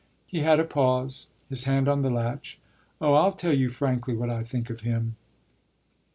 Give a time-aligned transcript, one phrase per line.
[0.25, 2.57] He had a pause, his hand on the latch.
[2.99, 5.15] "Oh, I'll tell you frankly what I think of him!"